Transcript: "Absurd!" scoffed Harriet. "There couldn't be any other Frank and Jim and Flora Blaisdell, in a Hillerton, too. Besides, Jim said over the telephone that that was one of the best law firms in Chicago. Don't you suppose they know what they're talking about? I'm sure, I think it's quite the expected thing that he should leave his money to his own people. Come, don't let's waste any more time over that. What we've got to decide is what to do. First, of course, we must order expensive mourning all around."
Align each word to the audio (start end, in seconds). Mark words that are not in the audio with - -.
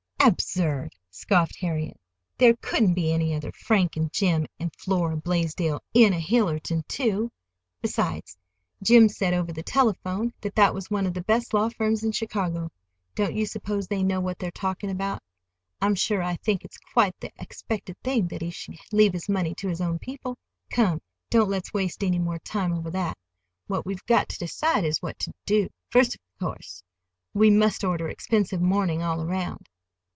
"Absurd!" 0.23 0.93
scoffed 1.09 1.55
Harriet. 1.61 1.99
"There 2.37 2.55
couldn't 2.57 2.93
be 2.93 3.11
any 3.11 3.33
other 3.33 3.51
Frank 3.53 3.97
and 3.97 4.13
Jim 4.13 4.45
and 4.59 4.71
Flora 4.77 5.17
Blaisdell, 5.17 5.81
in 5.95 6.13
a 6.13 6.19
Hillerton, 6.19 6.83
too. 6.87 7.31
Besides, 7.81 8.37
Jim 8.83 9.09
said 9.09 9.33
over 9.33 9.51
the 9.51 9.63
telephone 9.63 10.31
that 10.41 10.53
that 10.53 10.75
was 10.75 10.91
one 10.91 11.07
of 11.07 11.15
the 11.15 11.23
best 11.23 11.55
law 11.55 11.69
firms 11.69 12.03
in 12.03 12.11
Chicago. 12.11 12.69
Don't 13.15 13.33
you 13.35 13.47
suppose 13.47 13.87
they 13.87 14.03
know 14.03 14.21
what 14.21 14.37
they're 14.37 14.51
talking 14.51 14.91
about? 14.91 15.23
I'm 15.81 15.95
sure, 15.95 16.21
I 16.21 16.35
think 16.35 16.63
it's 16.63 16.77
quite 16.93 17.19
the 17.19 17.31
expected 17.39 17.97
thing 18.03 18.27
that 18.27 18.43
he 18.43 18.51
should 18.51 18.75
leave 18.91 19.13
his 19.13 19.27
money 19.27 19.55
to 19.55 19.69
his 19.69 19.81
own 19.81 19.97
people. 19.97 20.37
Come, 20.69 21.01
don't 21.31 21.49
let's 21.49 21.73
waste 21.73 22.03
any 22.03 22.19
more 22.19 22.37
time 22.37 22.73
over 22.73 22.91
that. 22.91 23.17
What 23.65 23.87
we've 23.87 24.05
got 24.05 24.29
to 24.29 24.37
decide 24.37 24.85
is 24.85 25.01
what 25.01 25.17
to 25.17 25.33
do. 25.47 25.69
First, 25.89 26.13
of 26.13 26.21
course, 26.39 26.83
we 27.33 27.49
must 27.49 27.83
order 27.83 28.07
expensive 28.07 28.61
mourning 28.61 29.01
all 29.01 29.23
around." 29.23 29.65